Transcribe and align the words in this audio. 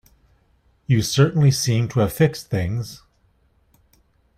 You 0.87 1.03
certainly 1.03 1.51
seem 1.51 1.87
to 1.89 1.99
have 1.99 2.11
fixed 2.11 2.49
things. 2.49 3.03